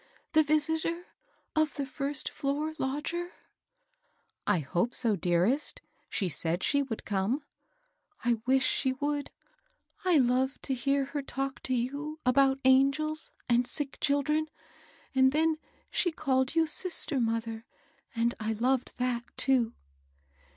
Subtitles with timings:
[0.33, 1.05] —the visitor
[1.55, 3.29] of the first floor lodger?""
[4.47, 5.79] I hope so, dearest.
[6.09, 7.43] She said she would come."
[7.81, 9.29] *' I wish she would.
[10.03, 14.47] I love to hear her talk to you about angels and sick children;
[15.13, 15.57] and then
[15.91, 17.63] she called you * sister mother,'
[18.15, 19.75] and I loved that, too."